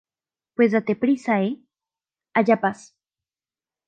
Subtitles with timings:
[0.55, 1.59] pues date prisa.¡ eh!
[2.33, 2.95] haya paz.